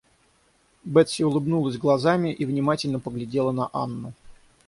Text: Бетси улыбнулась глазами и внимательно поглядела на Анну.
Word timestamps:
Бетси 0.83 1.21
улыбнулась 1.21 1.77
глазами 1.77 2.31
и 2.33 2.43
внимательно 2.45 2.99
поглядела 2.99 3.51
на 3.51 3.69
Анну. 3.71 4.13